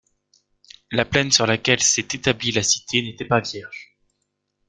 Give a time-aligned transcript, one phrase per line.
[0.91, 3.99] La plaine sur laquelle s'est établie la cité n'était pas vierge.